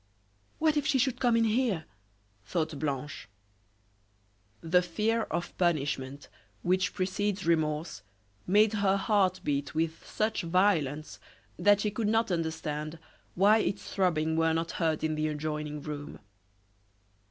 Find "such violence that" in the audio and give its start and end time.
10.03-11.81